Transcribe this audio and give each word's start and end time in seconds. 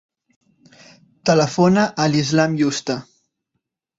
Telefona 1.31 1.85
a 2.05 2.09
l'Islam 2.13 2.57
Yusta. 2.63 2.95